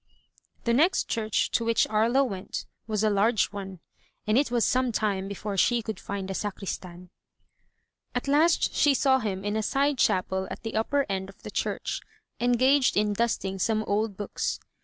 [0.63, 3.81] The next church to which Aria went was a large one,
[4.25, 7.11] and it was some time before she could find the sacristan.
[8.15, 11.51] At last she saw him in a side chapel at the upper end of the
[11.51, 12.01] church,
[12.39, 14.59] engaged in dusting some old books.